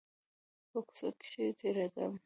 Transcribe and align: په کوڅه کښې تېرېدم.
په 0.69 0.77
کوڅه 0.87 1.07
کښې 1.19 1.45
تېرېدم. 1.59 2.13